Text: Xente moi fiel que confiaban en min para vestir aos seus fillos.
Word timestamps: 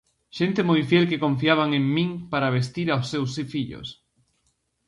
Xente 0.37 0.61
moi 0.69 0.81
fiel 0.89 1.05
que 1.09 1.23
confiaban 1.25 1.69
en 1.79 1.83
min 1.95 2.09
para 2.31 2.53
vestir 2.57 2.87
aos 2.89 3.07
seus 3.13 3.31
fillos. 3.53 3.87